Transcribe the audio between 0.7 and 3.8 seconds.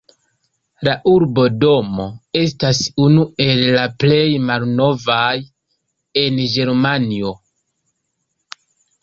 La urbodomo estas unu el